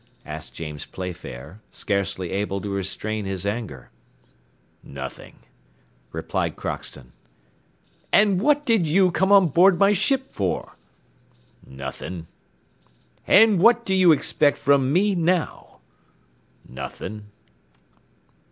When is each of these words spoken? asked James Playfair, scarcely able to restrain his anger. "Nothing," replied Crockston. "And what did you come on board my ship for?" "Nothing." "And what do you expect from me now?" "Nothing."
asked 0.25 0.55
James 0.55 0.83
Playfair, 0.87 1.61
scarcely 1.69 2.31
able 2.31 2.59
to 2.59 2.69
restrain 2.71 3.25
his 3.25 3.45
anger. 3.45 3.91
"Nothing," 4.81 5.35
replied 6.11 6.55
Crockston. 6.55 7.11
"And 8.11 8.41
what 8.41 8.65
did 8.65 8.87
you 8.87 9.11
come 9.11 9.31
on 9.31 9.49
board 9.49 9.77
my 9.77 9.93
ship 9.93 10.31
for?" 10.33 10.75
"Nothing." 11.63 12.25
"And 13.27 13.59
what 13.59 13.85
do 13.85 13.93
you 13.93 14.11
expect 14.11 14.57
from 14.57 14.91
me 14.91 15.13
now?" 15.13 15.77
"Nothing." 16.67 17.25